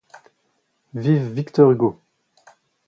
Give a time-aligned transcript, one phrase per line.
[0.95, 2.01] Vive Victor Hugo!